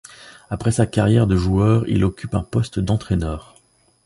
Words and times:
Après 0.49 0.71
sa 0.71 0.87
carrière 0.87 1.27
de 1.27 1.35
joueur, 1.37 1.87
il 1.87 2.03
occupe 2.03 2.33
un 2.33 2.41
poste 2.41 2.79
d'entraîneur. 2.79 3.55